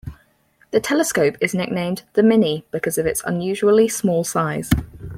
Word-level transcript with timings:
The 0.71 0.79
telescope 0.79 1.37
is 1.41 1.53
nicknamed 1.53 2.01
"The 2.13 2.23
Mini" 2.23 2.65
because 2.71 2.97
of 2.97 3.05
its 3.05 3.21
unusually 3.23 3.87
small 3.87 4.23
size. 4.23 4.71